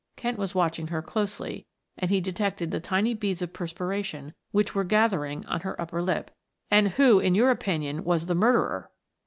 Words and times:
Kent 0.15 0.39
was 0.39 0.55
watching 0.55 0.87
her 0.87 1.03
closely 1.03 1.67
and 1.95 2.09
he 2.09 2.19
detected 2.19 2.71
the 2.71 2.79
tiny 2.79 3.13
beads 3.13 3.43
of 3.43 3.53
perspiration 3.53 4.33
which 4.49 4.73
were 4.73 4.83
gathering 4.83 5.45
on 5.45 5.59
her 5.59 5.79
upper 5.79 6.01
lip. 6.01 6.31
"And 6.71 6.87
who, 6.87 7.19
in 7.19 7.35
your 7.35 7.51
opinion, 7.51 8.03
was 8.03 8.25
the 8.25 8.33
murderer?" 8.33 8.89